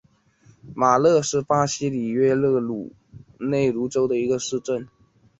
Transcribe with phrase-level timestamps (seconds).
[0.75, 2.59] 马热是巴西里约热
[3.37, 4.87] 内卢州的一个市镇。